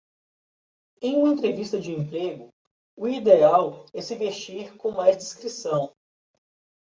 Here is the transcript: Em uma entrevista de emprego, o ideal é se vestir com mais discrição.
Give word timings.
Em 0.99 1.15
uma 1.15 1.31
entrevista 1.31 1.79
de 1.79 1.91
emprego, 1.91 2.49
o 2.97 3.07
ideal 3.07 3.85
é 3.93 4.01
se 4.01 4.15
vestir 4.15 4.75
com 4.75 4.89
mais 4.89 5.15
discrição. 5.15 5.93